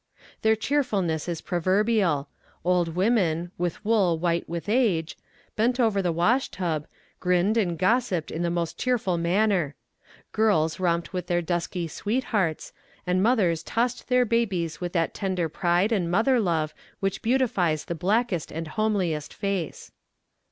[0.41, 2.27] Their cheerfulness is proverbial;
[2.63, 5.15] old women, with wool white with age,
[5.55, 6.87] bent over the wash tub,
[7.19, 9.75] grinned and gossiped in the most cheerful manner
[10.31, 12.73] girls romped with their dusky sweethearts,
[13.05, 17.93] and mothers tossed their babies with that tender pride and mother love which beautifies the
[17.93, 19.91] blackest and homeliest face.